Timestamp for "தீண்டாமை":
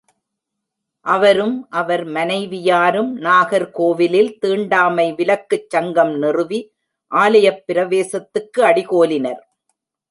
4.39-5.07